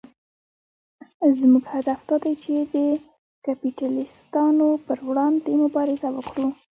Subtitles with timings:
[1.39, 2.75] زموږ هدف دا دی چې د
[3.45, 6.47] کپیټلېستانو پر وړاندې مبارزه وکړو.